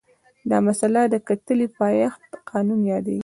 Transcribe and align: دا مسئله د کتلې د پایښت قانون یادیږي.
دا 0.49 0.57
مسئله 0.67 1.01
د 1.09 1.15
کتلې 1.27 1.67
د 1.71 1.75
پایښت 1.77 2.29
قانون 2.51 2.81
یادیږي. 2.93 3.19